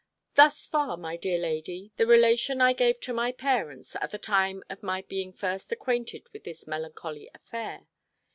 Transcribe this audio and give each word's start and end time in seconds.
]Thus 0.33 0.65
far, 0.65 0.97
my 0.97 1.15
dear 1.15 1.37
lady, 1.37 1.91
the 1.95 2.07
relation 2.07 2.59
I 2.59 2.73
gave 2.73 2.99
to 3.01 3.13
my 3.13 3.31
parents, 3.31 3.95
at 4.01 4.09
the 4.09 4.17
time 4.17 4.63
of 4.67 4.81
my 4.81 5.03
being 5.03 5.31
first 5.31 5.71
acquainted 5.71 6.27
with 6.33 6.43
this 6.43 6.65
melancholy 6.65 7.29
affair. 7.35 7.85